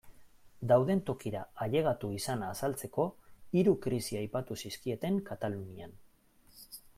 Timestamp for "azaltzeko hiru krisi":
2.53-4.19